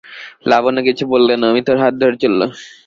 [0.49, 2.41] লাবণ্য কিছু বললে না, অমিতর হাত ধরে চলল।